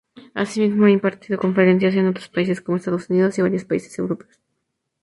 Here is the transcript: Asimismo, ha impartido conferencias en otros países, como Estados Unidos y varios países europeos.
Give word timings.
Asimismo, 0.33 0.85
ha 0.85 0.89
impartido 0.89 1.37
conferencias 1.37 1.93
en 1.93 2.07
otros 2.07 2.27
países, 2.27 2.59
como 2.59 2.77
Estados 2.77 3.11
Unidos 3.11 3.37
y 3.37 3.43
varios 3.43 3.65
países 3.65 3.99
europeos. 3.99 4.39